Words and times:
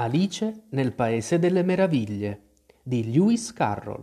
Alice 0.00 0.62
nel 0.70 0.94
Paese 0.94 1.38
delle 1.38 1.62
Meraviglie 1.62 2.52
di 2.82 3.12
Lewis 3.12 3.52
Carroll. 3.52 4.02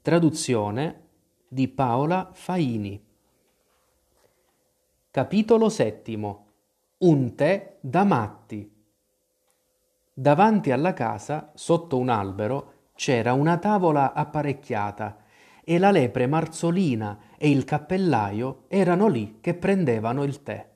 Traduzione 0.00 1.08
di 1.46 1.68
Paola 1.68 2.30
Faini. 2.32 3.04
Capitolo 5.10 5.68
settimo. 5.68 6.46
Un 6.98 7.34
tè 7.34 7.76
da 7.80 8.04
matti. 8.04 8.74
Davanti 10.14 10.70
alla 10.70 10.94
casa, 10.94 11.52
sotto 11.54 11.98
un 11.98 12.08
albero, 12.08 12.72
c'era 12.94 13.34
una 13.34 13.58
tavola 13.58 14.14
apparecchiata 14.14 15.18
e 15.64 15.78
la 15.78 15.90
lepre 15.90 16.26
Marzolina 16.26 17.18
e 17.36 17.50
il 17.50 17.64
cappellaio 17.64 18.64
erano 18.68 19.06
lì 19.08 19.36
che 19.42 19.52
prendevano 19.52 20.22
il 20.22 20.42
tè. 20.42 20.75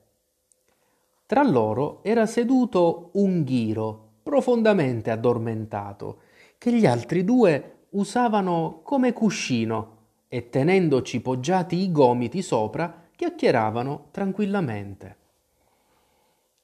Tra 1.31 1.45
loro 1.45 2.03
era 2.03 2.27
seduto 2.27 3.11
un 3.13 3.45
ghiro, 3.45 4.15
profondamente 4.21 5.13
addormentato, 5.13 6.23
che 6.59 6.73
gli 6.73 6.87
altri 6.87 7.23
due 7.23 7.85
usavano 7.91 8.81
come 8.83 9.13
cuscino 9.13 9.99
e 10.27 10.49
tenendoci 10.49 11.21
poggiati 11.21 11.77
i 11.77 11.93
gomiti 11.93 12.43
sopra 12.43 13.07
chiacchieravano 13.15 14.09
tranquillamente. 14.11 15.17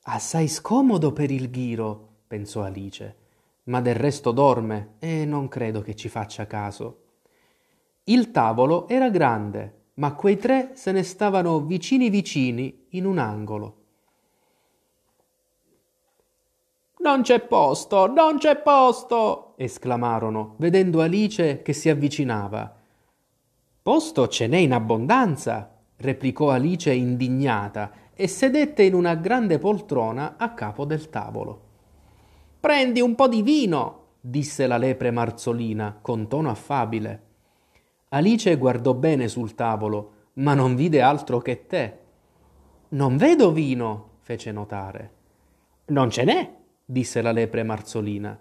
Assai 0.03 0.49
scomodo 0.49 1.13
per 1.13 1.31
il 1.31 1.49
ghiro, 1.49 2.09
pensò 2.27 2.65
Alice, 2.65 3.17
ma 3.67 3.81
del 3.81 3.95
resto 3.95 4.33
dorme 4.33 4.95
e 4.99 5.25
non 5.25 5.47
credo 5.47 5.81
che 5.81 5.95
ci 5.95 6.09
faccia 6.09 6.49
caso. 6.49 7.03
Il 8.03 8.33
tavolo 8.33 8.89
era 8.89 9.11
grande, 9.11 9.91
ma 9.95 10.15
quei 10.15 10.37
tre 10.37 10.73
se 10.75 10.91
ne 10.91 11.05
stavano 11.05 11.61
vicini 11.61 12.11
vicini 12.11 12.87
in 12.91 13.07
un 13.07 13.19
angolo. 13.19 13.85
Non 17.07 17.23
c'è 17.23 17.39
posto, 17.39 18.09
non 18.09 18.39
c'è 18.39 18.57
posto! 18.57 19.55
esclamarono, 19.59 20.57
vedendo 20.57 21.01
Alice 21.01 21.63
che 21.63 21.73
si 21.73 21.89
avvicinava. 21.89 22.75
Posto 23.81 24.27
ce 24.27 24.49
n'è 24.49 24.57
in 24.57 24.73
abbondanza, 24.73 25.73
replicò 25.99 26.51
Alice 26.51 26.93
indignata 26.93 27.93
e 28.13 28.27
sedette 28.27 28.83
in 28.83 28.95
una 28.95 29.15
grande 29.15 29.61
poltrona 29.61 30.35
a 30.37 30.53
capo 30.53 30.85
del 30.85 31.09
tavolo. 31.09 31.61
Prendi 32.59 33.01
un 33.01 33.15
po' 33.15 33.29
di 33.29 33.43
vino, 33.43 34.07
disse 34.21 34.67
la 34.67 34.77
lepre 34.77 35.13
Marzolina 35.13 35.97
con 36.03 36.27
tono 36.27 36.51
affabile. 36.51 37.23
Alice 38.09 38.57
guardò 38.57 38.95
bene 38.95 39.29
sul 39.29 39.55
tavolo, 39.55 40.13
ma 40.35 40.55
non 40.55 40.75
vide 40.75 41.03
altro 41.03 41.39
che 41.39 41.69
tè. 41.69 42.01
Non 42.89 43.17
vedo 43.17 43.53
vino, 43.53 44.09
fece 44.23 44.51
notare. 44.51 45.13
Non 45.87 46.11
ce 46.11 46.25
n'è, 46.25 46.57
disse 46.89 47.21
la 47.21 47.33
lepre 47.33 47.65
Marzolina. 47.65 48.41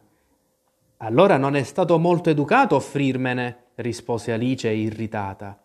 Allora 0.97 1.37
non 1.37 1.55
è 1.55 1.63
stato 1.63 1.97
molto 1.97 2.29
educato 2.29 2.75
offrirmene, 2.75 3.63
rispose 3.75 4.31
Alice 4.31 4.69
irritata. 4.69 5.59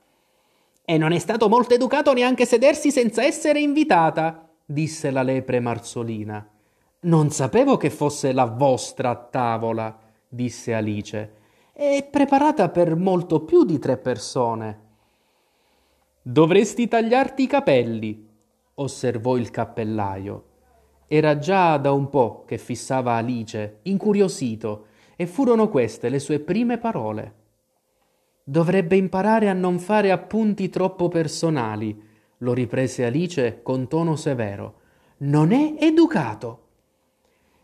E 0.83 0.99
non 0.99 1.13
è 1.13 1.19
stato 1.19 1.49
molto 1.49 1.75
educato 1.75 2.13
neanche 2.15 2.47
sedersi 2.47 2.91
senza 2.91 3.23
essere 3.23 3.61
invitata, 3.61 4.49
disse 4.65 5.11
la 5.11 5.23
lepre 5.23 5.61
Marzolina. 5.61 6.49
Non 7.01 7.31
sapevo 7.31 7.77
che 7.77 7.91
fosse 7.91 8.33
la 8.33 8.47
vostra 8.47 9.15
tavola, 9.15 9.97
disse 10.27 10.75
Alice. 10.75 11.33
È 11.73 12.09
preparata 12.11 12.71
per 12.71 12.97
molto 12.97 13.45
più 13.45 13.65
di 13.65 13.79
tre 13.79 13.99
persone. 13.99 14.89
Dovresti 16.23 16.89
tagliarti 16.89 17.43
i 17.43 17.47
capelli, 17.47 18.29
osservò 18.75 19.37
il 19.37 19.51
cappellaio. 19.51 20.45
Era 21.13 21.39
già 21.39 21.77
da 21.77 21.91
un 21.91 22.09
po' 22.09 22.45
che 22.47 22.57
fissava 22.57 23.15
Alice, 23.15 23.81
incuriosito, 23.83 24.87
e 25.17 25.27
furono 25.27 25.69
queste 25.69 26.09
le 26.09 26.21
sue 26.21 26.39
prime 26.39 26.79
parole. 26.79 27.35
Dovrebbe 28.45 28.95
imparare 28.95 29.49
a 29.49 29.53
non 29.53 29.81
fare 29.81 30.13
appunti 30.13 30.69
troppo 30.69 31.09
personali, 31.09 32.01
lo 32.39 32.53
riprese 32.53 33.05
Alice 33.05 33.61
con 33.61 33.89
tono 33.89 34.15
severo. 34.15 34.75
Non 35.19 35.51
è 35.51 35.75
educato. 35.81 36.69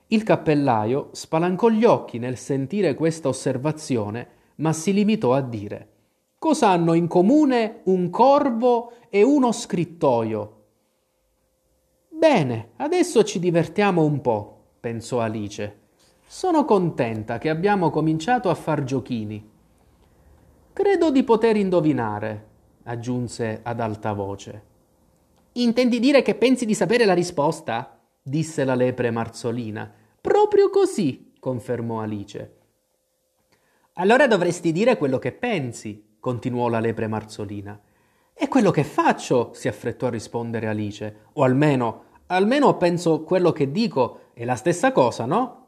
Il 0.08 0.24
cappellaio 0.24 1.10
spalancò 1.12 1.68
gli 1.68 1.84
occhi 1.84 2.18
nel 2.18 2.38
sentire 2.38 2.96
questa 2.96 3.28
osservazione, 3.28 4.28
ma 4.56 4.72
si 4.72 4.92
limitò 4.92 5.34
a 5.34 5.40
dire 5.40 5.88
Cosa 6.36 6.70
hanno 6.70 6.94
in 6.94 7.06
comune 7.06 7.82
un 7.84 8.10
corvo 8.10 8.92
e 9.08 9.22
uno 9.22 9.52
scrittoio? 9.52 10.55
Bene, 12.18 12.70
adesso 12.76 13.24
ci 13.24 13.38
divertiamo 13.38 14.02
un 14.02 14.22
po', 14.22 14.68
pensò 14.80 15.20
Alice. 15.20 15.80
Sono 16.26 16.64
contenta 16.64 17.36
che 17.36 17.50
abbiamo 17.50 17.90
cominciato 17.90 18.48
a 18.48 18.54
far 18.54 18.84
giochini. 18.84 19.50
Credo 20.72 21.10
di 21.10 21.22
poter 21.24 21.56
indovinare, 21.56 22.46
aggiunse 22.84 23.60
ad 23.62 23.80
alta 23.80 24.14
voce. 24.14 24.62
Intendi 25.52 26.00
dire 26.00 26.22
che 26.22 26.34
pensi 26.34 26.64
di 26.64 26.72
sapere 26.72 27.04
la 27.04 27.12
risposta? 27.12 28.00
disse 28.22 28.64
la 28.64 28.74
lepre 28.74 29.10
Marzolina. 29.10 29.92
Proprio 30.18 30.70
così, 30.70 31.34
confermò 31.38 32.00
Alice. 32.00 32.56
Allora 33.92 34.26
dovresti 34.26 34.72
dire 34.72 34.96
quello 34.96 35.18
che 35.18 35.32
pensi, 35.32 36.16
continuò 36.18 36.68
la 36.68 36.80
lepre 36.80 37.08
Marzolina. 37.08 37.78
È 38.38 38.48
quello 38.48 38.70
che 38.70 38.84
faccio, 38.84 39.50
si 39.54 39.66
affrettò 39.68 40.06
a 40.06 40.10
rispondere 40.10 40.66
Alice, 40.66 41.22
o 41.32 41.42
almeno 41.42 42.04
Almeno 42.28 42.76
penso 42.76 43.22
quello 43.22 43.52
che 43.52 43.70
dico 43.70 44.20
è 44.34 44.44
la 44.44 44.56
stessa 44.56 44.90
cosa, 44.90 45.26
no? 45.26 45.66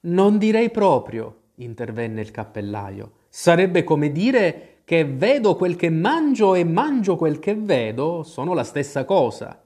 Non 0.00 0.36
direi 0.36 0.70
proprio, 0.70 1.42
intervenne 1.56 2.20
il 2.20 2.32
cappellaio. 2.32 3.12
Sarebbe 3.28 3.84
come 3.84 4.10
dire 4.10 4.78
che 4.84 5.04
vedo 5.04 5.54
quel 5.54 5.76
che 5.76 5.90
mangio 5.90 6.54
e 6.54 6.64
mangio 6.64 7.16
quel 7.16 7.38
che 7.38 7.54
vedo, 7.54 8.24
sono 8.24 8.52
la 8.52 8.64
stessa 8.64 9.04
cosa. 9.04 9.62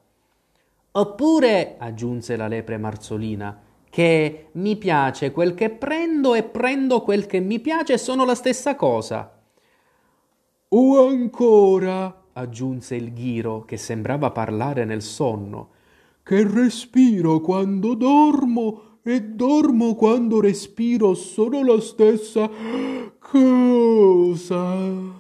Oppure, 0.93 1.77
aggiunse 1.79 2.37
la 2.37 2.49
lepre 2.49 2.77
Marzolina, 2.77 3.59
che 3.89 4.49
mi 4.53 4.77
piace 4.77 5.31
quel 5.31 5.55
che 5.55 5.71
prendo 5.71 6.35
e 6.35 6.43
prendo 6.43 7.01
quel 7.01 7.25
che 7.27 7.41
mi 7.41 7.61
piace, 7.61 7.97
sono 7.97 8.27
la 8.27 8.35
stessa 8.35 8.75
cosa. 8.75 9.39
O 10.69 11.07
ancora, 11.07 12.20
aggiunse 12.41 12.97
il 12.97 13.12
ghiro, 13.12 13.65
che 13.65 13.77
sembrava 13.77 14.31
parlare 14.31 14.84
nel 14.84 15.03
sonno, 15.03 15.71
che 16.23 16.47
respiro 16.47 17.41
quando 17.41 17.95
dormo 17.95 18.99
e 19.03 19.23
dormo 19.23 19.95
quando 19.95 20.41
respiro 20.41 21.15
sono 21.15 21.65
la 21.65 21.81
stessa 21.81 22.49
cosa. 23.19 25.20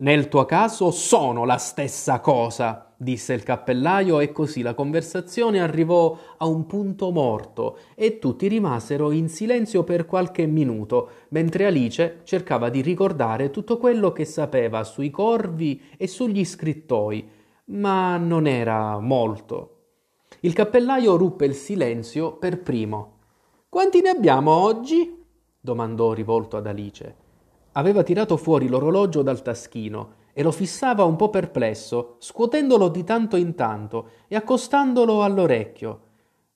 Nel 0.00 0.28
tuo 0.28 0.44
caso 0.44 0.92
sono 0.92 1.44
la 1.44 1.56
stessa 1.56 2.20
cosa, 2.20 2.94
disse 2.96 3.32
il 3.32 3.42
cappellaio 3.42 4.20
e 4.20 4.30
così 4.30 4.62
la 4.62 4.72
conversazione 4.72 5.60
arrivò 5.60 6.16
a 6.36 6.46
un 6.46 6.66
punto 6.66 7.10
morto 7.10 7.78
e 7.96 8.20
tutti 8.20 8.46
rimasero 8.46 9.10
in 9.10 9.28
silenzio 9.28 9.82
per 9.82 10.06
qualche 10.06 10.46
minuto, 10.46 11.10
mentre 11.30 11.66
Alice 11.66 12.20
cercava 12.22 12.68
di 12.68 12.80
ricordare 12.80 13.50
tutto 13.50 13.76
quello 13.76 14.12
che 14.12 14.24
sapeva 14.24 14.84
sui 14.84 15.10
corvi 15.10 15.82
e 15.96 16.06
sugli 16.06 16.44
scrittoi, 16.44 17.28
ma 17.70 18.16
non 18.18 18.46
era 18.46 19.00
molto. 19.00 19.78
Il 20.42 20.52
cappellaio 20.52 21.16
ruppe 21.16 21.44
il 21.44 21.54
silenzio 21.54 22.36
per 22.36 22.62
primo. 22.62 23.16
Quanti 23.68 24.00
ne 24.00 24.10
abbiamo 24.10 24.52
oggi? 24.52 25.24
domandò 25.58 26.12
rivolto 26.12 26.56
ad 26.56 26.68
Alice. 26.68 27.26
Aveva 27.78 28.02
tirato 28.02 28.36
fuori 28.36 28.66
l'orologio 28.66 29.22
dal 29.22 29.40
taschino 29.40 30.14
e 30.32 30.42
lo 30.42 30.50
fissava 30.50 31.04
un 31.04 31.14
po' 31.14 31.30
perplesso, 31.30 32.16
scuotendolo 32.18 32.88
di 32.88 33.04
tanto 33.04 33.36
in 33.36 33.54
tanto 33.54 34.08
e 34.26 34.34
accostandolo 34.34 35.22
all'orecchio. 35.22 36.00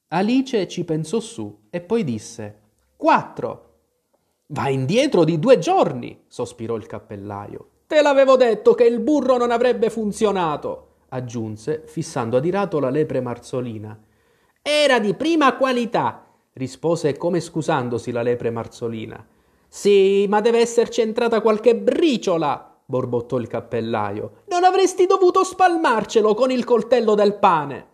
Alice 0.08 0.66
ci 0.66 0.84
pensò 0.84 1.20
su 1.20 1.66
e 1.70 1.80
poi 1.80 2.02
disse 2.02 2.58
Quattro. 2.96 3.70
Va 4.48 4.68
indietro 4.68 5.22
di 5.22 5.38
due 5.38 5.58
giorni, 5.58 6.24
sospirò 6.26 6.74
il 6.74 6.86
cappellaio. 6.86 7.68
Te 7.86 8.02
l'avevo 8.02 8.36
detto 8.36 8.74
che 8.74 8.84
il 8.84 8.98
burro 8.98 9.36
non 9.36 9.52
avrebbe 9.52 9.90
funzionato 9.90 10.88
aggiunse, 11.10 11.84
fissando 11.86 12.36
adirato 12.36 12.80
la 12.80 12.90
lepre 12.90 13.20
marzolina. 13.20 13.96
Era 14.60 14.98
di 14.98 15.14
prima 15.14 15.54
qualità, 15.56 16.26
rispose 16.54 17.16
come 17.16 17.38
scusandosi 17.38 18.10
la 18.10 18.22
lepre 18.22 18.50
marzolina. 18.50 19.24
Sì, 19.74 20.26
ma 20.28 20.42
deve 20.42 20.58
esserci 20.58 21.00
entrata 21.00 21.40
qualche 21.40 21.74
briciola, 21.74 22.78
borbottò 22.84 23.38
il 23.38 23.46
cappellaio. 23.46 24.42
Non 24.48 24.64
avresti 24.64 25.06
dovuto 25.06 25.44
spalmarcelo 25.44 26.34
con 26.34 26.50
il 26.50 26.62
coltello 26.62 27.14
del 27.14 27.38
pane. 27.38 27.86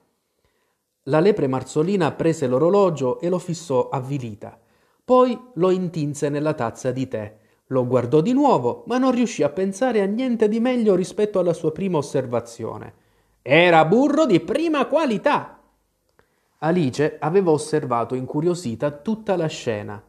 La 1.04 1.20
lepre 1.20 1.46
marzolina 1.46 2.10
prese 2.10 2.48
l'orologio 2.48 3.20
e 3.20 3.28
lo 3.28 3.38
fissò 3.38 3.90
avvilita. 3.90 4.58
Poi 5.04 5.40
lo 5.54 5.70
intinse 5.70 6.28
nella 6.28 6.52
tazza 6.54 6.90
di 6.90 7.06
tè. 7.06 7.36
Lo 7.68 7.86
guardò 7.86 8.22
di 8.22 8.32
nuovo, 8.32 8.82
ma 8.88 8.98
non 8.98 9.12
riuscì 9.12 9.44
a 9.44 9.48
pensare 9.48 10.00
a 10.00 10.06
niente 10.06 10.48
di 10.48 10.58
meglio 10.58 10.96
rispetto 10.96 11.38
alla 11.38 11.52
sua 11.52 11.70
prima 11.70 11.98
osservazione. 11.98 12.94
Era 13.40 13.84
burro 13.84 14.26
di 14.26 14.40
prima 14.40 14.84
qualità. 14.86 15.60
Alice 16.58 17.18
aveva 17.20 17.52
osservato 17.52 18.16
incuriosita 18.16 18.90
tutta 18.90 19.36
la 19.36 19.46
scena. 19.46 20.02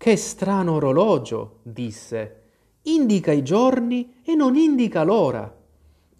Che 0.00 0.16
strano 0.16 0.76
orologio, 0.76 1.58
disse. 1.60 2.44
Indica 2.84 3.32
i 3.32 3.42
giorni 3.42 4.22
e 4.24 4.34
non 4.34 4.56
indica 4.56 5.02
l'ora. 5.02 5.54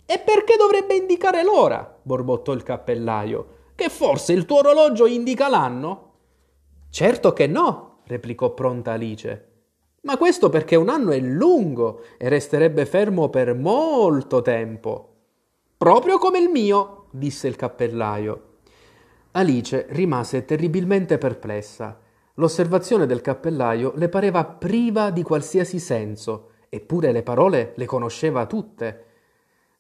E 0.04 0.18
perché 0.18 0.56
dovrebbe 0.58 0.96
indicare 0.96 1.42
l'ora? 1.42 1.98
borbottò 2.02 2.52
il 2.52 2.62
cappellaio. 2.62 3.46
Che 3.74 3.88
forse 3.88 4.34
il 4.34 4.44
tuo 4.44 4.58
orologio 4.58 5.06
indica 5.06 5.48
l'anno? 5.48 6.12
Certo 6.90 7.32
che 7.32 7.46
no, 7.46 8.00
replicò 8.04 8.52
pronta 8.52 8.92
Alice. 8.92 9.48
Ma 10.02 10.18
questo 10.18 10.50
perché 10.50 10.76
un 10.76 10.90
anno 10.90 11.12
è 11.12 11.18
lungo 11.18 12.02
e 12.18 12.28
resterebbe 12.28 12.84
fermo 12.84 13.30
per 13.30 13.54
molto 13.54 14.42
tempo. 14.42 15.14
Proprio 15.78 16.18
come 16.18 16.38
il 16.38 16.50
mio, 16.50 17.06
disse 17.12 17.48
il 17.48 17.56
cappellaio. 17.56 18.58
Alice 19.30 19.86
rimase 19.88 20.44
terribilmente 20.44 21.16
perplessa. 21.16 21.98
L'osservazione 22.34 23.06
del 23.06 23.20
cappellaio 23.20 23.92
le 23.96 24.08
pareva 24.08 24.44
priva 24.44 25.10
di 25.10 25.22
qualsiasi 25.22 25.78
senso, 25.78 26.50
eppure 26.68 27.12
le 27.12 27.22
parole 27.22 27.72
le 27.76 27.84
conosceva 27.86 28.46
tutte. 28.46 29.04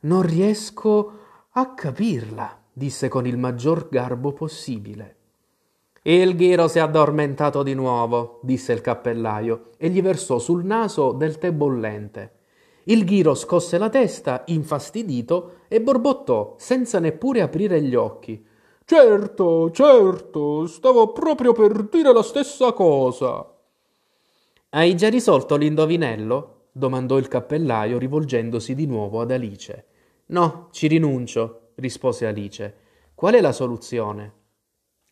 Non 0.00 0.22
riesco 0.22 1.12
a 1.50 1.74
capirla, 1.74 2.62
disse 2.72 3.08
con 3.08 3.26
il 3.26 3.38
maggior 3.38 3.88
garbo 3.88 4.32
possibile. 4.32 5.16
Il 6.02 6.34
ghiro 6.34 6.66
si 6.66 6.78
è 6.78 6.80
addormentato 6.80 7.62
di 7.62 7.74
nuovo, 7.74 8.40
disse 8.42 8.72
il 8.72 8.80
cappellaio, 8.80 9.70
e 9.76 9.90
gli 9.90 10.00
versò 10.00 10.38
sul 10.38 10.64
naso 10.64 11.12
del 11.12 11.36
tè 11.36 11.52
bollente. 11.52 12.38
Il 12.84 13.04
ghiro 13.04 13.34
scosse 13.34 13.76
la 13.76 13.90
testa, 13.90 14.42
infastidito, 14.46 15.58
e 15.68 15.82
borbottò, 15.82 16.54
senza 16.58 16.98
neppure 16.98 17.42
aprire 17.42 17.82
gli 17.82 17.94
occhi. 17.94 18.42
Certo, 18.90 19.70
certo, 19.70 20.66
stavo 20.66 21.12
proprio 21.12 21.52
per 21.52 21.84
dire 21.84 22.12
la 22.12 22.24
stessa 22.24 22.72
cosa. 22.72 23.56
Hai 24.70 24.96
già 24.96 25.08
risolto 25.08 25.54
l'indovinello? 25.54 26.70
domandò 26.72 27.16
il 27.16 27.28
cappellaio 27.28 27.98
rivolgendosi 27.98 28.74
di 28.74 28.86
nuovo 28.86 29.20
ad 29.20 29.30
Alice. 29.30 29.84
No, 30.26 30.70
ci 30.72 30.88
rinuncio, 30.88 31.68
rispose 31.76 32.26
Alice. 32.26 32.78
Qual 33.14 33.34
è 33.34 33.40
la 33.40 33.52
soluzione? 33.52 34.32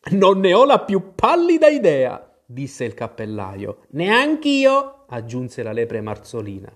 Non 0.09 0.41
ne 0.41 0.53
ho 0.53 0.65
la 0.65 0.81
più 0.81 1.13
pallida 1.15 1.69
idea, 1.69 2.37
disse 2.45 2.83
il 2.83 2.93
cappellaio. 2.93 3.83
Neanch'io, 3.91 5.05
aggiunse 5.07 5.63
la 5.63 5.71
lepre 5.71 6.01
marzolina. 6.01 6.69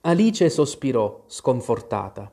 Alice 0.00 0.50
sospirò, 0.50 1.22
sconfortata. 1.28 2.32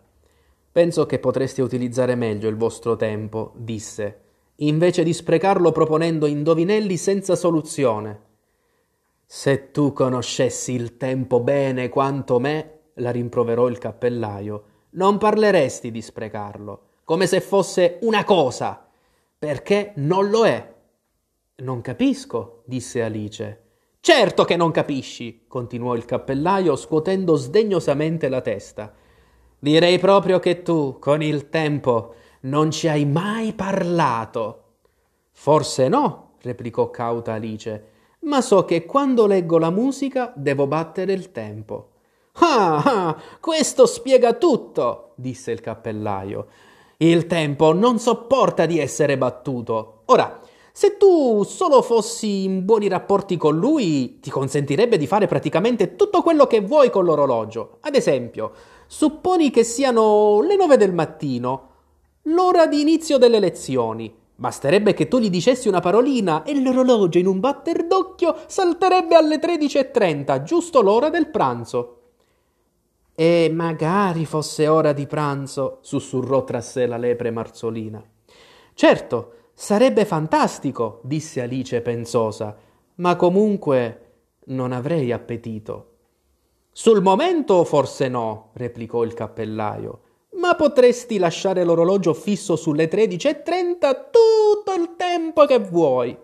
Penso 0.74 1.06
che 1.06 1.20
potreste 1.20 1.62
utilizzare 1.62 2.16
meglio 2.16 2.50
il 2.50 2.58
vostro 2.58 2.96
tempo, 2.96 3.54
disse, 3.56 4.22
invece 4.56 5.04
di 5.04 5.14
sprecarlo 5.14 5.72
proponendo 5.72 6.26
indovinelli 6.26 6.98
senza 6.98 7.36
soluzione. 7.36 8.22
Se 9.24 9.70
tu 9.70 9.94
conoscessi 9.94 10.74
il 10.74 10.98
tempo 10.98 11.42
bene 11.42 11.90
quanto 11.90 12.40
me, 12.40 12.80
la 12.96 13.12
rimproverò 13.12 13.68
il 13.68 13.78
cappellaio, 13.78 14.64
non 14.94 15.20
parleresti 15.20 15.92
di 15.92 16.02
sprecarlo, 16.02 16.88
come 17.04 17.28
se 17.28 17.40
fosse 17.40 18.00
una 18.02 18.24
cosa 18.24 18.90
perché 19.38 19.92
non 19.98 20.32
lo 20.32 20.44
è. 20.44 20.74
Non 21.58 21.82
capisco, 21.82 22.64
disse 22.66 23.04
Alice. 23.04 23.62
Certo 24.00 24.44
che 24.44 24.56
non 24.56 24.72
capisci, 24.72 25.44
continuò 25.48 25.94
il 25.96 26.06
cappellaio 26.06 26.76
scuotendo 26.76 27.36
sdegnosamente 27.36 28.28
la 28.28 28.42
testa. 28.42 28.92
Direi 29.64 29.98
proprio 29.98 30.40
che 30.40 30.62
tu, 30.62 30.98
con 31.00 31.22
il 31.22 31.48
tempo, 31.48 32.16
non 32.42 32.70
ci 32.70 32.90
hai 32.90 33.06
mai 33.06 33.54
parlato. 33.54 34.64
Forse 35.32 35.88
no, 35.88 36.32
replicò 36.42 36.90
cauta 36.90 37.32
Alice, 37.32 37.92
ma 38.24 38.42
so 38.42 38.66
che 38.66 38.84
quando 38.84 39.26
leggo 39.26 39.58
la 39.58 39.70
musica 39.70 40.34
devo 40.36 40.68
battere 40.68 41.14
il 41.14 41.32
tempo. 41.32 41.92
Ah, 42.34 42.84
ah, 42.84 43.22
questo 43.40 43.86
spiega 43.86 44.34
tutto, 44.34 45.14
disse 45.16 45.52
il 45.54 45.62
cappellaio. 45.62 46.48
Il 46.98 47.26
tempo 47.26 47.72
non 47.72 48.00
sopporta 48.00 48.66
di 48.66 48.80
essere 48.80 49.18
battuto. 49.18 50.02
Ora, 50.08 50.42
se 50.76 50.98
tu 50.98 51.44
solo 51.44 51.84
fossi 51.84 52.46
in 52.46 52.66
buoni 52.66 52.88
rapporti 52.88 53.38
con 53.38 53.56
lui, 53.56 54.18
ti 54.20 54.32
consentirebbe 54.32 54.98
di 54.98 55.06
fare 55.06 55.28
praticamente 55.28 55.96
tutto 55.96 56.24
quello 56.24 56.48
che 56.48 56.62
vuoi 56.62 56.90
con 56.90 57.06
l'orologio. 57.06 57.78
Ad 57.82 57.94
esempio, 57.94 58.52
supponi 58.88 59.52
che 59.52 59.64
siano 59.64 60.42
le 60.42 60.56
nove 60.56 60.76
del 60.78 60.92
mattino, 60.92 61.70
l'ora 62.24 62.66
di 62.66 62.82
inizio 62.82 63.20
delle 63.20 63.38
lezioni. 63.38 64.12
Basterebbe 64.36 64.96
che 64.96 65.08
tu 65.08 65.20
gli 65.20 65.30
dicessi 65.30 65.68
una 65.68 65.80
parolina 65.80 66.42
e 66.42 66.60
l'orologio 66.60 67.20
in 67.20 67.28
un 67.28 67.40
batter 67.40 67.86
d'occhio 67.86 68.36
salterebbe 68.48 69.14
alle 69.14 69.38
13.30, 69.38 70.42
giusto 70.42 70.82
l'ora 70.82 71.12
del 71.12 71.30
pranzo. 71.30 72.00
E 73.14 73.48
magari 73.54 74.26
fosse 74.26 74.68
ora 74.68 74.92
di 74.92 75.06
pranzo, 75.06 75.78
sussurrò 75.82 76.44
tra 76.44 76.62
sé 76.62 76.88
la 76.88 76.98
lepre 76.98 77.30
marzolina. 77.30 78.04
Certo, 78.74 79.34
sarebbe 79.54 80.06
fantastico, 80.06 81.00
disse 81.04 81.42
Alice 81.42 81.82
pensosa, 81.82 82.56
ma 82.96 83.16
comunque 83.16 84.00
non 84.46 84.72
avrei 84.72 85.12
appetito. 85.12 85.90
Sul 86.72 87.02
momento 87.02 87.64
forse 87.64 88.08
no, 88.08 88.50
replicò 88.54 89.04
il 89.04 89.14
cappellaio, 89.14 90.02
ma 90.36 90.56
potresti 90.56 91.18
lasciare 91.18 91.64
l'orologio 91.64 92.14
fisso 92.14 92.56
sulle 92.56 92.88
tredici 92.88 93.28
e 93.28 93.44
trenta 93.44 93.94
tutto 93.94 94.74
il 94.74 94.96
tempo 94.98 95.46
che 95.46 95.60
vuoi. 95.60 96.18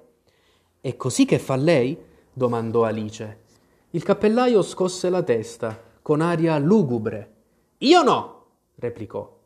E 0.81 0.95
così 0.95 1.25
che 1.25 1.39
fa 1.39 1.55
lei? 1.55 1.97
domandò 2.33 2.83
Alice. 2.83 3.47
Il 3.91 4.03
cappellaio 4.03 4.61
scosse 4.61 5.09
la 5.09 5.23
testa 5.23 5.79
con 6.01 6.21
aria 6.21 6.57
lugubre. 6.57 7.35
Io 7.79 8.01
no, 8.01 8.45
replicò. 8.75 9.38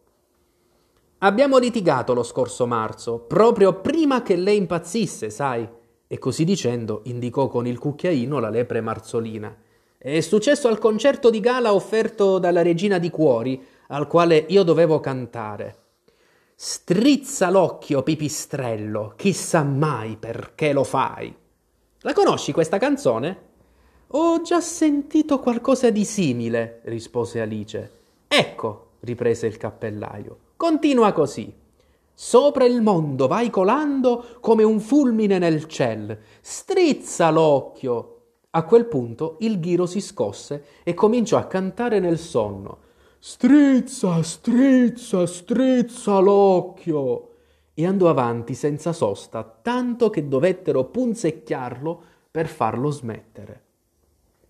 Abbiamo 1.23 1.57
litigato 1.57 2.13
lo 2.13 2.21
scorso 2.21 2.67
marzo, 2.67 3.19
proprio 3.19 3.79
prima 3.79 4.21
che 4.23 4.35
lei 4.35 4.57
impazzisse, 4.57 5.29
sai. 5.29 5.65
E 6.05 6.17
così 6.17 6.43
dicendo 6.43 6.99
indicò 7.05 7.47
con 7.47 7.65
il 7.65 7.79
cucchiaino 7.79 8.39
la 8.39 8.49
lepre 8.49 8.81
marzolina. 8.81 9.55
È 9.97 10.19
successo 10.19 10.67
al 10.67 10.79
concerto 10.79 11.29
di 11.29 11.39
gala 11.39 11.73
offerto 11.73 12.39
dalla 12.39 12.61
regina 12.61 12.97
di 12.97 13.09
cuori, 13.09 13.65
al 13.87 14.05
quale 14.07 14.45
io 14.49 14.63
dovevo 14.63 14.99
cantare. 14.99 15.77
Strizza 16.55 17.49
l'occhio, 17.49 18.03
pipistrello, 18.03 19.13
chissà 19.15 19.63
mai 19.63 20.17
perché 20.17 20.73
lo 20.73 20.83
fai. 20.83 21.33
La 21.99 22.11
conosci 22.11 22.51
questa 22.51 22.77
canzone? 22.77 23.51
Ho 24.07 24.41
già 24.41 24.59
sentito 24.59 25.39
qualcosa 25.39 25.89
di 25.89 26.03
simile, 26.03 26.81
rispose 26.83 27.39
Alice. 27.39 27.91
Ecco, 28.27 28.87
riprese 28.99 29.47
il 29.47 29.55
cappellaio, 29.55 30.37
continua 30.63 31.11
così. 31.11 31.53
Sopra 32.13 32.63
il 32.63 32.81
mondo 32.81 33.27
vai 33.27 33.49
colando 33.49 34.37
come 34.39 34.63
un 34.63 34.79
fulmine 34.79 35.37
nel 35.37 35.65
ciel. 35.65 36.17
Strizza 36.39 37.29
l'occhio. 37.31 38.21
A 38.51 38.63
quel 38.63 38.85
punto 38.85 39.35
il 39.41 39.59
ghiro 39.59 39.85
si 39.85 39.99
scosse 39.99 40.63
e 40.83 40.93
cominciò 40.93 41.37
a 41.37 41.47
cantare 41.47 41.99
nel 41.99 42.17
sonno. 42.17 42.77
Strizza, 43.19 44.23
strizza, 44.23 45.25
strizza 45.25 46.19
l'occhio. 46.19 47.31
E 47.73 47.85
andò 47.85 48.07
avanti 48.07 48.53
senza 48.53 48.93
sosta, 48.93 49.43
tanto 49.43 50.09
che 50.09 50.29
dovettero 50.29 50.85
punzecchiarlo 50.85 52.03
per 52.31 52.47
farlo 52.47 52.89
smettere. 52.89 53.63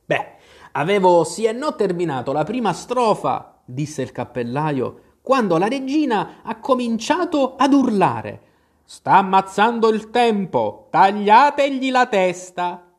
Beh, 0.06 0.28
avevo 0.74 1.24
sì 1.24 1.46
e 1.46 1.54
no 1.54 1.74
terminato 1.74 2.32
la 2.32 2.44
prima 2.44 2.72
strofa, 2.72 3.62
disse 3.66 4.04
il 4.04 4.12
cappellaio, 4.12 5.03
quando 5.24 5.58
la 5.58 5.70
regina 5.70 6.42
ha 6.44 6.60
cominciato 6.60 7.56
ad 7.56 7.72
urlare. 7.72 8.42
Sta 8.84 9.14
ammazzando 9.14 9.88
il 9.88 10.10
tempo, 10.10 10.90
tagliategli 10.92 11.90
la 11.90 12.08
testa. 12.08 12.94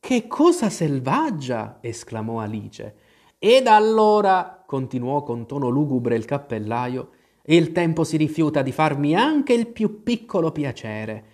Che 0.00 0.26
cosa 0.26 0.68
selvaggia! 0.68 1.78
esclamò 1.80 2.40
Alice. 2.40 2.96
Ed 3.38 3.68
allora, 3.68 4.64
continuò 4.66 5.22
con 5.22 5.46
tono 5.46 5.68
lugubre 5.68 6.16
il 6.16 6.24
cappellaio, 6.24 7.10
il 7.44 7.70
tempo 7.70 8.02
si 8.02 8.16
rifiuta 8.16 8.60
di 8.62 8.72
farmi 8.72 9.14
anche 9.14 9.52
il 9.52 9.68
più 9.68 10.02
piccolo 10.02 10.50
piacere. 10.50 11.24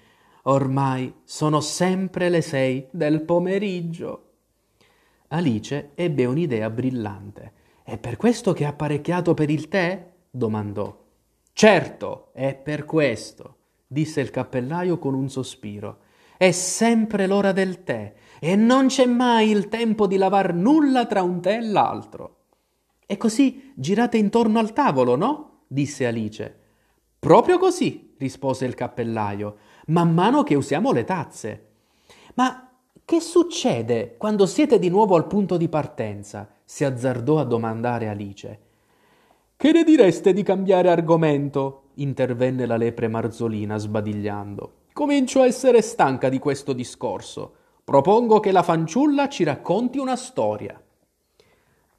Ormai 0.42 1.22
sono 1.24 1.60
sempre 1.60 2.28
le 2.28 2.42
sei 2.42 2.86
del 2.90 3.22
pomeriggio. 3.22 4.24
Alice 5.28 5.92
ebbe 5.94 6.26
un'idea 6.26 6.68
brillante. 6.68 7.52
È 7.82 7.96
per 7.96 8.18
questo 8.18 8.52
che 8.52 8.66
ha 8.66 8.68
apparecchiato 8.68 9.32
per 9.32 9.48
il 9.48 9.68
tè? 9.68 10.16
Domandò. 10.38 11.04
Certo, 11.52 12.30
è 12.32 12.54
per 12.54 12.86
questo, 12.86 13.56
disse 13.86 14.22
il 14.22 14.30
cappellaio 14.30 14.98
con 14.98 15.12
un 15.12 15.28
sospiro. 15.28 15.98
È 16.38 16.52
sempre 16.52 17.26
l'ora 17.26 17.52
del 17.52 17.82
tè 17.82 18.14
e 18.40 18.54
non 18.54 18.86
c'è 18.86 19.04
mai 19.04 19.50
il 19.50 19.68
tempo 19.68 20.06
di 20.06 20.16
lavar 20.16 20.54
nulla 20.54 21.04
tra 21.06 21.22
un 21.22 21.42
tè 21.42 21.56
e 21.56 21.62
l'altro. 21.62 22.36
E 23.04 23.16
così 23.16 23.72
girate 23.74 24.16
intorno 24.16 24.60
al 24.60 24.72
tavolo, 24.72 25.16
no? 25.16 25.62
disse 25.66 26.06
Alice. 26.06 26.56
Proprio 27.18 27.58
così, 27.58 28.14
rispose 28.18 28.64
il 28.64 28.74
cappellaio. 28.74 29.56
man 29.86 30.14
mano 30.14 30.44
che 30.44 30.54
usiamo 30.54 30.92
le 30.92 31.04
tazze. 31.04 31.66
Ma 32.34 32.70
che 33.04 33.20
succede 33.20 34.16
quando 34.16 34.46
siete 34.46 34.78
di 34.78 34.88
nuovo 34.88 35.16
al 35.16 35.26
punto 35.26 35.56
di 35.56 35.68
partenza? 35.68 36.54
si 36.64 36.84
azzardò 36.84 37.40
a 37.40 37.44
domandare 37.44 38.08
Alice. 38.08 38.67
Che 39.60 39.72
ne 39.72 39.82
direste 39.82 40.32
di 40.32 40.44
cambiare 40.44 40.88
argomento? 40.88 41.88
intervenne 41.94 42.64
la 42.64 42.76
lepre 42.76 43.08
Marzolina 43.08 43.76
sbadigliando. 43.76 44.72
Comincio 44.92 45.40
a 45.40 45.46
essere 45.46 45.82
stanca 45.82 46.28
di 46.28 46.38
questo 46.38 46.72
discorso. 46.72 47.54
Propongo 47.82 48.38
che 48.38 48.52
la 48.52 48.62
fanciulla 48.62 49.28
ci 49.28 49.42
racconti 49.42 49.98
una 49.98 50.14
storia. 50.14 50.80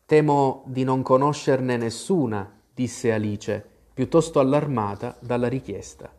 Temo 0.05 0.63
di 0.67 0.85
non 0.85 1.01
conoscerne 1.01 1.75
nessuna, 1.75 2.49
disse 2.73 3.11
Alice, 3.11 3.65
piuttosto 3.93 4.39
allarmata 4.39 5.17
dalla 5.19 5.49
richiesta. 5.49 6.09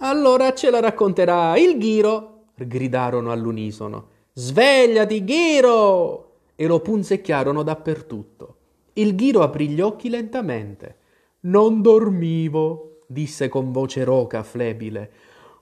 Allora 0.00 0.52
ce 0.52 0.68
la 0.68 0.80
racconterà 0.80 1.56
il 1.56 1.78
Ghiro, 1.78 2.48
gridarono 2.54 3.32
all'unisono. 3.32 4.08
Svegliati, 4.34 5.24
Ghiro! 5.24 6.32
E 6.54 6.66
lo 6.66 6.80
punzecchiarono 6.80 7.62
dappertutto. 7.62 8.56
Il 9.00 9.14
Ghiro 9.14 9.42
aprì 9.42 9.68
gli 9.68 9.80
occhi 9.80 10.10
lentamente. 10.10 10.96
Non 11.40 11.80
dormivo, 11.80 13.04
disse 13.06 13.48
con 13.48 13.72
voce 13.72 14.04
roca, 14.04 14.42
flebile. 14.42 15.10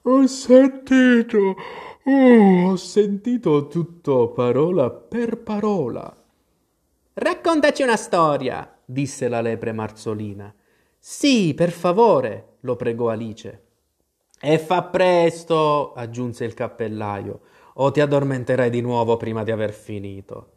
Ho 0.02 0.26
sentito, 0.26 1.54
oh, 2.04 2.70
ho 2.70 2.76
sentito 2.76 3.68
tutto 3.68 4.30
parola 4.30 4.90
per 4.90 5.38
parola. 5.38 6.12
Raccontaci 7.12 7.82
una 7.84 7.96
storia, 7.96 8.76
disse 8.84 9.28
la 9.28 9.40
lepre 9.40 9.70
Marzolina. 9.70 10.52
Sì, 10.98 11.54
per 11.54 11.70
favore, 11.70 12.56
lo 12.60 12.74
pregò 12.74 13.08
Alice. 13.08 13.62
E 14.40 14.58
fa 14.58 14.82
presto, 14.82 15.92
aggiunse 15.92 16.44
il 16.44 16.54
cappellaio, 16.54 17.40
o 17.74 17.92
ti 17.92 18.00
addormenterai 18.00 18.68
di 18.68 18.80
nuovo 18.80 19.16
prima 19.16 19.44
di 19.44 19.52
aver 19.52 19.72
finito. 19.72 20.54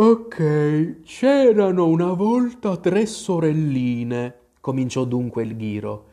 Ok, 0.00 1.00
c'erano 1.02 1.88
una 1.88 2.12
volta 2.12 2.76
tre 2.76 3.04
sorelline, 3.04 4.34
cominciò 4.60 5.02
dunque 5.02 5.42
il 5.42 5.56
ghiro. 5.56 6.04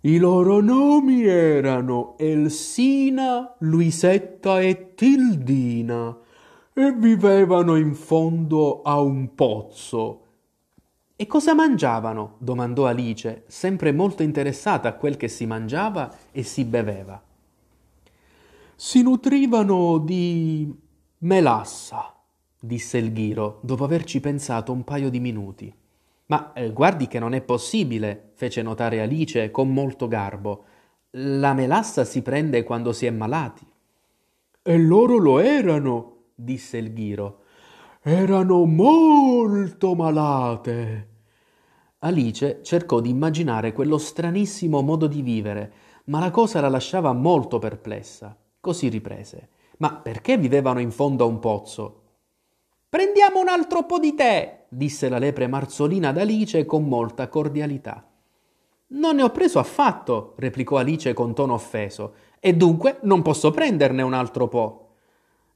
I 0.00 0.18
loro 0.18 0.60
nomi 0.60 1.22
erano 1.22 2.18
Elsina, 2.18 3.54
Luisetta 3.58 4.60
e 4.60 4.96
Tildina 4.96 6.18
e 6.72 6.92
vivevano 6.92 7.76
in 7.76 7.94
fondo 7.94 8.82
a 8.82 9.00
un 9.00 9.32
pozzo. 9.36 10.24
E 11.14 11.24
cosa 11.28 11.54
mangiavano? 11.54 12.34
domandò 12.38 12.86
Alice, 12.86 13.44
sempre 13.46 13.92
molto 13.92 14.24
interessata 14.24 14.88
a 14.88 14.94
quel 14.94 15.16
che 15.16 15.28
si 15.28 15.46
mangiava 15.46 16.12
e 16.32 16.42
si 16.42 16.64
beveva. 16.64 17.22
Si 18.74 19.00
nutrivano 19.02 19.98
di 19.98 20.68
melassa, 21.18 22.19
disse 22.60 22.98
il 22.98 23.12
ghiro, 23.12 23.58
dopo 23.62 23.84
averci 23.84 24.20
pensato 24.20 24.70
un 24.70 24.84
paio 24.84 25.08
di 25.08 25.18
minuti. 25.18 25.74
Ma 26.26 26.52
eh, 26.52 26.70
guardi 26.70 27.08
che 27.08 27.18
non 27.18 27.32
è 27.32 27.40
possibile, 27.40 28.32
fece 28.34 28.62
notare 28.62 29.00
Alice 29.00 29.50
con 29.50 29.72
molto 29.72 30.06
garbo. 30.06 30.64
La 31.14 31.54
melassa 31.54 32.04
si 32.04 32.22
prende 32.22 32.62
quando 32.62 32.92
si 32.92 33.06
è 33.06 33.10
malati. 33.10 33.66
E 34.62 34.78
loro 34.78 35.16
lo 35.16 35.40
erano, 35.40 36.16
disse 36.34 36.76
il 36.76 36.92
ghiro. 36.92 37.40
Erano 38.02 38.64
molto 38.66 39.94
malate. 39.94 41.08
Alice 42.00 42.60
cercò 42.62 43.00
di 43.00 43.10
immaginare 43.10 43.72
quello 43.72 43.98
stranissimo 43.98 44.82
modo 44.82 45.06
di 45.06 45.22
vivere, 45.22 45.72
ma 46.04 46.20
la 46.20 46.30
cosa 46.30 46.60
la 46.60 46.68
lasciava 46.68 47.12
molto 47.12 47.58
perplessa. 47.58 48.36
Così 48.60 48.88
riprese. 48.88 49.48
Ma 49.78 49.96
perché 49.96 50.38
vivevano 50.38 50.78
in 50.78 50.90
fondo 50.90 51.24
a 51.24 51.26
un 51.26 51.38
pozzo? 51.40 51.99
Prendiamo 52.90 53.38
un 53.38 53.46
altro 53.46 53.84
po' 53.84 54.00
di 54.00 54.16
tè, 54.16 54.64
disse 54.68 55.08
la 55.08 55.18
lepre 55.18 55.46
Marzolina 55.46 56.08
ad 56.08 56.18
Alice 56.18 56.64
con 56.64 56.88
molta 56.88 57.28
cordialità. 57.28 58.04
Non 58.88 59.14
ne 59.14 59.22
ho 59.22 59.30
preso 59.30 59.60
affatto, 59.60 60.34
replicò 60.38 60.76
Alice 60.78 61.12
con 61.12 61.32
tono 61.32 61.52
offeso, 61.52 62.14
e 62.40 62.52
dunque 62.54 62.98
non 63.02 63.22
posso 63.22 63.52
prenderne 63.52 64.02
un 64.02 64.12
altro 64.12 64.48
po'. 64.48 64.88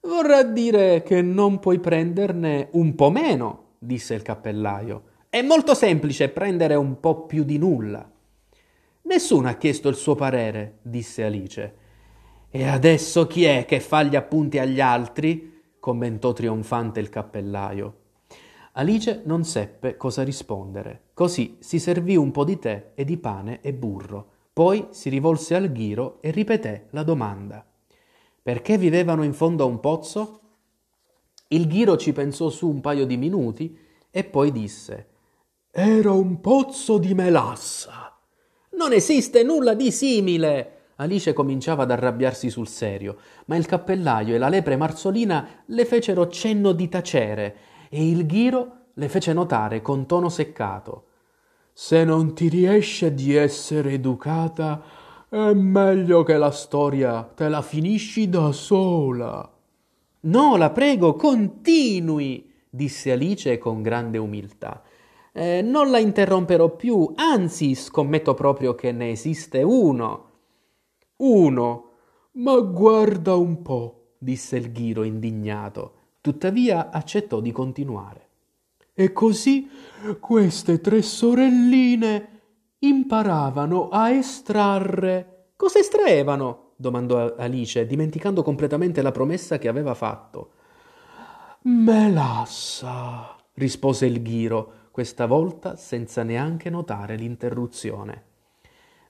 Vorrà 0.03 0.45
dire 0.45 1.03
che 1.03 1.23
non 1.23 1.59
puoi 1.59 1.81
prenderne 1.81 2.69
un 2.75 2.95
po' 2.95 3.11
meno, 3.11 3.71
disse 3.81 4.14
il 4.14 4.23
cappellaio. 4.23 5.03
È 5.29 5.43
molto 5.43 5.75
semplice 5.75 6.29
prendere 6.29 6.76
un 6.76 7.00
po' 7.00 7.26
più 7.26 7.43
di 7.43 7.59
nulla. 7.59 8.09
Nessuno 9.03 9.49
ha 9.49 9.55
chiesto 9.55 9.88
il 9.88 9.97
suo 9.97 10.14
parere, 10.14 10.79
disse 10.83 11.25
Alice. 11.25 11.75
E 12.49 12.69
adesso 12.69 13.26
chi 13.26 13.43
è 13.43 13.64
che 13.64 13.81
fa 13.81 14.05
gli 14.05 14.14
appunti 14.14 14.61
agli 14.61 14.81
altri? 14.81 15.53
Commentò 15.85 16.33
trionfante 16.33 16.99
il 16.99 17.11
cappellaio. 17.11 17.97
Alice 18.73 19.21
non 19.26 19.45
seppe 19.45 19.99
cosa 19.99 20.23
rispondere. 20.23 21.09
Così 21.12 21.59
si 21.61 21.79
servì 21.79 22.17
un 22.17 22.31
po' 22.31 22.45
di 22.45 22.59
tè 22.59 22.93
e 22.95 23.05
di 23.05 23.19
pane 23.19 23.61
e 23.61 23.75
burro. 23.75 24.31
Poi 24.55 24.87
si 24.93 25.11
rivolse 25.11 25.55
al 25.55 25.71
ghiro 25.71 26.23
e 26.23 26.31
ripeté 26.31 26.87
la 26.93 27.03
domanda. 27.03 27.62
Perché 28.43 28.79
vivevano 28.79 29.25
in 29.25 29.35
fondo 29.35 29.64
a 29.64 29.67
un 29.67 29.79
pozzo? 29.81 30.41
Il 31.49 31.67
ghiro 31.67 31.99
ci 31.99 32.14
pensò 32.14 32.49
su 32.49 32.67
un 32.67 32.81
paio 32.81 33.05
di 33.05 33.19
minuti 33.19 33.79
e 34.11 34.25
poi 34.25 34.53
disse 34.53 35.09
Era 35.71 36.12
un 36.12 36.41
pozzo 36.41 36.97
di 36.97 37.12
melassa. 37.12 38.19
Non 38.79 38.95
esiste 38.95 39.43
nulla 39.43 39.75
di 39.75 39.93
simile. 39.93 40.74
Alice 40.97 41.33
cominciava 41.33 41.83
ad 41.83 41.91
arrabbiarsi 41.91 42.51
sul 42.51 42.69
serio, 42.69 43.17
ma 43.47 43.57
il 43.57 43.67
cappellaio 43.67 44.35
e 44.35 44.39
la 44.39 44.49
lepre 44.49 44.77
marzolina 44.77 45.47
le 45.67 45.85
fecero 45.85 46.29
cenno 46.29 46.73
di 46.73 46.89
tacere 46.89 47.57
e 47.89 48.09
il 48.09 48.27
ghiro 48.27 48.77
le 48.95 49.09
fece 49.09 49.33
notare 49.33 49.83
con 49.83 50.07
tono 50.07 50.29
seccato. 50.29 51.07
Se 51.73 52.05
non 52.05 52.35
ti 52.35 52.49
riesce 52.49 53.13
di 53.13 53.35
essere 53.35 53.93
educata, 53.93 54.83
è 55.29 55.53
meglio 55.53 56.23
che 56.23 56.37
la 56.37 56.53
storia 56.53 57.25
te 57.25 57.49
la 57.49 57.63
finisci 57.63 58.29
da 58.29 58.53
sola. 58.53 59.53
No, 60.21 60.57
la 60.57 60.71
prego, 60.71 61.15
continui, 61.15 62.53
disse 62.71 63.11
Alice 63.11 63.59
con 63.59 63.83
grande 63.83 64.19
umiltà. 64.19 64.83
Eh, 65.33 65.63
non 65.63 65.91
la 65.91 65.99
interromperò 65.99 66.77
più, 66.77 67.13
anzi 67.17 67.75
scommetto 67.75 68.35
proprio 68.35 68.77
che 68.77 68.93
ne 68.93 69.11
esiste 69.11 69.63
uno. 69.63 70.34
Uno. 71.25 71.90
Ma 72.33 72.59
guarda 72.61 73.35
un 73.35 73.62
po', 73.62 74.16
disse 74.19 74.57
il 74.57 74.73
ghiro 74.73 75.04
indignato. 75.04 75.93
Tuttavia 76.21 76.90
accettò 76.90 77.40
di 77.40 77.50
continuare. 77.50 78.28
E 78.93 79.12
così 79.12 79.71
queste 80.21 80.83
tre 80.83 81.00
sorelline 81.00 82.40
imparavano 82.81 83.88
a 83.88 84.11
estrarre. 84.11 85.52
Cosa 85.57 85.78
estraevano? 85.78 86.73
domandò 86.76 87.35
Alice, 87.37 87.87
dimenticando 87.87 88.43
completamente 88.43 89.00
la 89.00 89.11
promessa 89.11 89.57
che 89.57 89.69
aveva 89.69 89.95
fatto. 89.95 90.50
Melassa, 91.62 93.35
rispose 93.54 94.04
il 94.04 94.21
ghiro, 94.21 94.73
questa 94.90 95.25
volta 95.25 95.76
senza 95.76 96.23
neanche 96.23 96.69
notare 96.69 97.16
l'interruzione. 97.16 98.25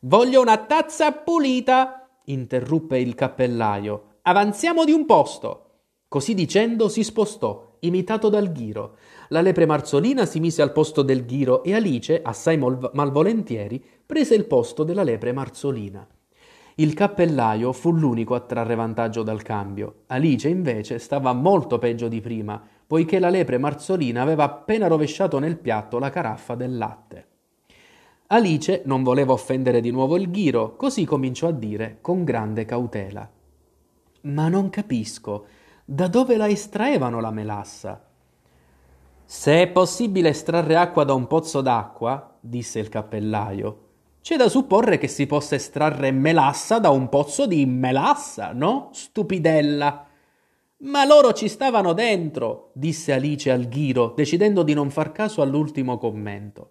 Voglio 0.01 0.41
una 0.41 0.59
tazza 0.59 1.11
pulita, 1.13 2.04
interruppe 2.27 2.99
il 2.99 3.15
cappellaio. 3.15 4.19
Avanziamo 4.23 4.85
di 4.85 4.93
un 4.93 5.07
posto. 5.07 5.61
Così 6.09 6.35
dicendo 6.35 6.89
si 6.89 7.03
spostò, 7.03 7.77
imitato 7.81 8.29
dal 8.29 8.53
ghiro. 8.53 8.97
La 9.29 9.41
lepre 9.41 9.67
marzolina 9.67 10.25
si 10.27 10.41
mise 10.41 10.63
al 10.63 10.73
posto 10.73 11.03
del 11.03 11.25
ghiro 11.25 11.63
e 11.63 11.75
Alice, 11.75 12.23
assai 12.23 12.57
mol- 12.57 12.91
malvolentieri, 12.95 13.85
prese 14.07 14.35
il 14.35 14.47
posto 14.47 14.85
della 14.85 15.03
lepre 15.03 15.33
marzolina. 15.33 16.07
Il 16.77 16.95
cappellaio 16.95 17.73
fu 17.73 17.93
l'unico 17.93 18.35
a 18.35 18.41
trarre 18.41 18.75
vantaggio 18.75 19.23
dal 19.23 19.43
cambio. 19.43 20.03
Alice, 20.07 20.49
invece, 20.49 20.99
stava 20.99 21.33
molto 21.33 21.79
peggio 21.79 22.09
di 22.09 22.21
prima, 22.21 22.63
poiché 22.87 23.19
la 23.19 23.31
lepre 23.31 23.59
marzolina 23.59 24.23
aveva 24.23 24.45
appena 24.45 24.87
rovesciato 24.87 25.39
nel 25.39 25.59
piatto 25.59 25.99
la 25.99 26.11
caraffa 26.11 26.55
del 26.55 26.77
latte. 26.77 27.27
Alice 28.29 28.83
non 28.87 29.03
voleva 29.03 29.33
offendere 29.33 29.81
di 29.81 29.91
nuovo 29.91 30.17
il 30.17 30.31
ghiro, 30.31 30.77
così 30.77 31.05
cominciò 31.05 31.49
a 31.49 31.53
dire 31.53 31.99
con 32.01 32.25
grande 32.25 32.65
cautela. 32.65 33.31
Ma 34.23 34.49
non 34.49 34.71
capisco, 34.71 35.47
da 35.85 36.09
dove 36.09 36.39
la 36.39 36.49
estraevano 36.49 37.21
la 37.21 37.31
melassa? 37.31 38.03
Se 39.27 39.63
è 39.63 39.69
possibile 39.69 40.31
estrarre 40.31 40.77
acqua 40.77 41.05
da 41.05 41.13
un 41.13 41.27
pozzo 41.27 41.61
d'acqua, 41.61 42.37
disse 42.41 42.79
il 42.79 42.89
cappellaio, 42.89 43.81
c'è 44.23 44.37
da 44.37 44.49
supporre 44.49 44.97
che 44.97 45.09
si 45.09 45.27
possa 45.27 45.57
estrarre 45.57 46.11
melassa 46.11 46.79
da 46.79 46.89
un 46.89 47.11
pozzo 47.11 47.47
di 47.47 47.67
melassa, 47.67 48.53
no? 48.53 48.89
Stupidella. 48.93 50.07
Ma 50.79 51.05
loro 51.05 51.35
ci 51.35 51.47
stavano 51.47 51.93
dentro, 51.93 52.71
disse 52.73 53.13
Alice 53.13 53.51
al 53.51 53.69
ghiro, 53.69 54.15
decidendo 54.17 54.63
di 54.63 54.73
non 54.73 54.89
far 54.89 55.13
caso 55.13 55.43
all'ultimo 55.43 55.99
commento. 55.99 56.71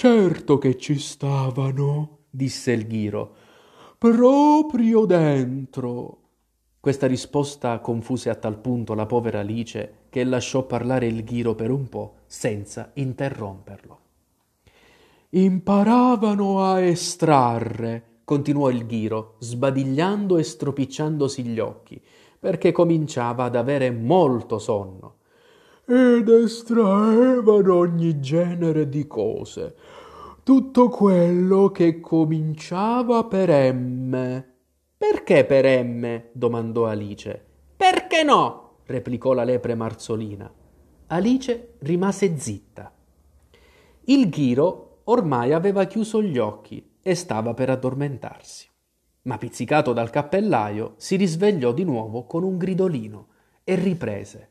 Certo 0.00 0.58
che 0.58 0.78
ci 0.78 0.96
stavano, 0.96 2.18
disse 2.30 2.70
il 2.70 2.86
ghiro. 2.86 3.34
proprio 3.98 5.04
dentro. 5.06 6.18
Questa 6.78 7.08
risposta 7.08 7.80
confuse 7.80 8.30
a 8.30 8.36
tal 8.36 8.60
punto 8.60 8.94
la 8.94 9.06
povera 9.06 9.40
Alice 9.40 10.06
che 10.08 10.22
lasciò 10.22 10.62
parlare 10.66 11.08
il 11.08 11.24
ghiro 11.24 11.56
per 11.56 11.72
un 11.72 11.88
po' 11.88 12.18
senza 12.26 12.92
interromperlo. 12.94 13.98
Imparavano 15.30 16.62
a 16.62 16.80
estrarre, 16.80 18.20
continuò 18.22 18.70
il 18.70 18.86
ghiro, 18.86 19.34
sbadigliando 19.40 20.38
e 20.38 20.44
stropicciandosi 20.44 21.42
gli 21.42 21.58
occhi, 21.58 22.00
perché 22.38 22.70
cominciava 22.70 23.46
ad 23.46 23.56
avere 23.56 23.90
molto 23.90 24.60
sonno. 24.60 25.17
Ed 25.90 26.28
estraevano 26.28 27.74
ogni 27.74 28.20
genere 28.20 28.90
di 28.90 29.06
cose, 29.06 29.74
tutto 30.42 30.90
quello 30.90 31.70
che 31.70 31.98
cominciava 31.98 33.24
per 33.24 33.72
M. 33.72 34.44
Perché 34.98 35.46
per 35.46 35.64
M? 35.82 36.24
domandò 36.32 36.84
Alice. 36.84 37.42
Perché 37.74 38.22
no? 38.22 38.80
replicò 38.84 39.32
la 39.32 39.44
lepre 39.44 39.74
marzolina. 39.74 40.52
Alice 41.06 41.76
rimase 41.78 42.36
zitta. 42.36 42.92
Il 44.04 44.28
ghiro 44.28 45.00
ormai 45.04 45.54
aveva 45.54 45.86
chiuso 45.86 46.22
gli 46.22 46.36
occhi 46.36 46.96
e 47.00 47.14
stava 47.14 47.54
per 47.54 47.70
addormentarsi. 47.70 48.68
Ma 49.22 49.38
pizzicato 49.38 49.94
dal 49.94 50.10
cappellaio, 50.10 50.96
si 50.98 51.16
risvegliò 51.16 51.72
di 51.72 51.84
nuovo 51.84 52.24
con 52.24 52.42
un 52.42 52.58
gridolino 52.58 53.28
e 53.64 53.74
riprese. 53.74 54.48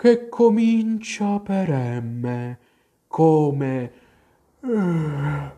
Che 0.00 0.28
comincia 0.28 1.40
per 1.40 1.68
M, 2.00 2.56
come 3.08 3.92
eh, 4.62 5.52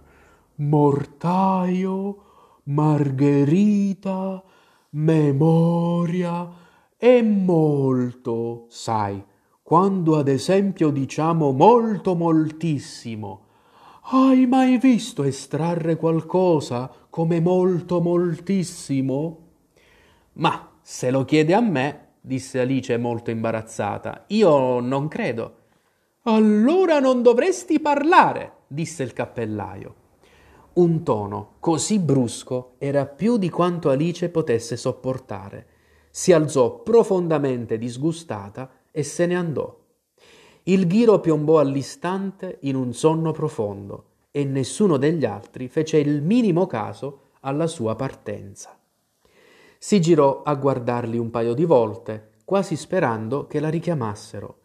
mortaio, 0.54 2.22
margherita, 2.62 4.42
memoria 4.92 6.48
e 6.96 7.22
molto, 7.22 8.64
sai, 8.70 9.22
quando 9.62 10.16
ad 10.16 10.28
esempio 10.28 10.88
diciamo 10.88 11.52
molto 11.52 12.14
moltissimo. 12.14 13.44
Hai 14.04 14.46
mai 14.46 14.78
visto 14.78 15.22
estrarre 15.22 15.96
qualcosa 15.96 16.90
come 17.10 17.40
molto 17.40 18.00
moltissimo? 18.00 19.48
Ma 20.32 20.78
se 20.80 21.10
lo 21.10 21.26
chiede 21.26 21.52
a 21.52 21.60
me, 21.60 22.08
disse 22.20 22.60
Alice 22.60 22.96
molto 22.96 23.30
imbarazzata, 23.30 24.24
io 24.28 24.80
non 24.80 25.08
credo. 25.08 25.54
Allora 26.22 27.00
non 27.00 27.22
dovresti 27.22 27.80
parlare, 27.80 28.52
disse 28.66 29.02
il 29.02 29.12
cappellaio. 29.12 29.94
Un 30.72 31.02
tono 31.02 31.54
così 31.60 31.98
brusco 31.98 32.74
era 32.78 33.06
più 33.06 33.38
di 33.38 33.50
quanto 33.50 33.90
Alice 33.90 34.28
potesse 34.28 34.76
sopportare. 34.76 35.66
Si 36.10 36.32
alzò 36.32 36.80
profondamente 36.82 37.78
disgustata 37.78 38.70
e 38.90 39.02
se 39.02 39.26
ne 39.26 39.34
andò. 39.34 39.78
Il 40.64 40.86
ghiro 40.86 41.20
piombò 41.20 41.58
all'istante 41.58 42.58
in 42.62 42.76
un 42.76 42.92
sonno 42.92 43.32
profondo 43.32 44.04
e 44.30 44.44
nessuno 44.44 44.96
degli 44.96 45.24
altri 45.24 45.68
fece 45.68 45.98
il 45.98 46.22
minimo 46.22 46.66
caso 46.66 47.30
alla 47.40 47.66
sua 47.66 47.96
partenza. 47.96 48.79
Si 49.82 49.98
girò 49.98 50.42
a 50.42 50.54
guardarli 50.56 51.16
un 51.16 51.30
paio 51.30 51.54
di 51.54 51.64
volte, 51.64 52.32
quasi 52.44 52.76
sperando 52.76 53.46
che 53.46 53.60
la 53.60 53.70
richiamassero, 53.70 54.60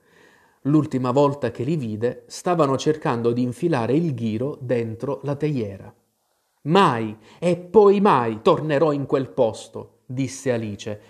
L'ultima 0.68 1.12
volta 1.12 1.52
che 1.52 1.64
li 1.64 1.76
vide 1.76 2.24
stavano 2.28 2.76
cercando 2.78 3.32
di 3.32 3.44
infilare 3.44 3.94
il 3.94 4.16
ghiro 4.16 4.58
dentro 4.60 5.20
la 5.24 5.36
teiera. 5.36 5.94
Mai 6.64 7.16
e 7.38 7.58
poi 7.58 8.02
mai 8.02 8.42
tornerò 8.42 8.92
in 8.92 9.06
quel 9.06 9.30
posto, 9.30 10.00
disse 10.08 10.52
Alice, 10.52 11.02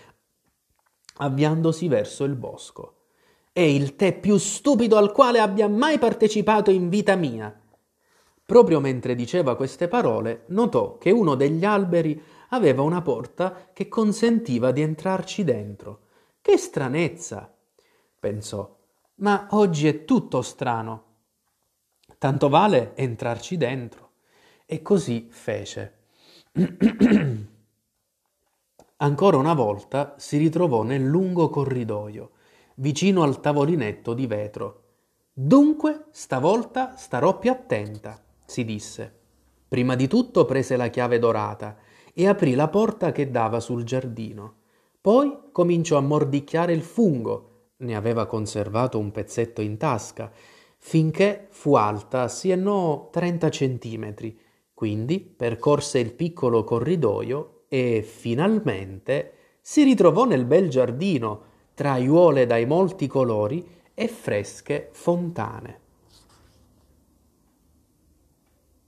avviandosi 1.18 1.88
verso 1.88 2.26
il 2.26 2.36
bosco. 2.36 3.04
È 3.54 3.62
il 3.62 3.96
tè 3.96 4.20
più 4.20 4.36
stupido 4.36 4.98
al 4.98 5.14
quale 5.14 5.40
abbia 5.40 5.70
mai 5.70 5.98
partecipato 6.00 6.70
in 6.70 6.90
vita 6.90 7.16
mia. 7.16 7.58
Proprio 8.46 8.82
mentre 8.82 9.16
diceva 9.16 9.56
queste 9.56 9.88
parole, 9.88 10.44
notò 10.48 10.98
che 10.98 11.12
uno 11.12 11.36
degli 11.36 11.64
alberi 11.64 12.22
aveva 12.50 12.82
una 12.82 13.02
porta 13.02 13.70
che 13.74 13.88
consentiva 13.88 14.72
di 14.72 14.82
entrarci 14.82 15.44
dentro. 15.44 16.02
Che 16.42 16.58
stranezza! 16.58 17.54
pensò 18.20 18.76
ma 19.16 19.48
oggi 19.52 19.88
è 19.88 20.04
tutto 20.06 20.42
strano. 20.42 21.04
Tanto 22.18 22.50
vale 22.50 22.96
entrarci 22.96 23.56
dentro. 23.58 24.12
E 24.66 24.82
così 24.82 25.28
fece. 25.30 26.08
Ancora 28.98 29.38
una 29.38 29.54
volta 29.54 30.16
si 30.18 30.38
ritrovò 30.38 30.82
nel 30.84 31.04
lungo 31.04 31.50
corridoio, 31.50 32.32
vicino 32.76 33.24
al 33.24 33.40
tavolinetto 33.40 34.14
di 34.14 34.26
vetro. 34.26 34.84
Dunque, 35.32 36.06
stavolta 36.12 36.96
starò 36.96 37.38
più 37.38 37.52
attenta, 37.52 38.24
si 38.46 38.66
disse. 38.66 39.20
Prima 39.68 39.96
di 39.96 40.08
tutto 40.08 40.46
prese 40.46 40.78
la 40.78 40.88
chiave 40.88 41.20
dorata 41.20 41.76
e 42.18 42.28
aprì 42.28 42.56
la 42.56 42.70
porta 42.70 43.12
che 43.12 43.30
dava 43.30 43.60
sul 43.60 43.84
giardino. 43.84 44.54
Poi 45.02 45.38
cominciò 45.52 45.98
a 45.98 46.02
mordicchiare 46.02 46.72
il 46.72 46.82
fungo 46.82 47.50
ne 47.78 47.96
aveva 47.96 48.26
conservato 48.26 48.98
un 48.98 49.12
pezzetto 49.12 49.62
in 49.62 49.78
tasca, 49.78 50.32
finché 50.78 51.48
fu 51.50 51.76
alta 51.76 52.30
sì 52.30 52.52
e 52.52 52.56
no 52.56 53.10
30 53.12 53.50
centimetri. 53.50 54.40
Quindi 54.74 55.20
percorse 55.20 56.00
il 56.00 56.14
piccolo 56.14 56.64
corridoio 56.64 57.66
e 57.68 58.02
finalmente 58.02 59.34
si 59.62 59.84
ritrovò 59.84 60.26
nel 60.26 60.46
bel 60.46 60.70
giardino, 60.70 61.54
tra 61.74 61.92
aiuole 61.92 62.46
dai 62.46 62.66
molti 62.66 63.08
colori 63.08 63.68
e 63.94 64.08
fresche 64.08 64.90
fontane. 64.94 65.85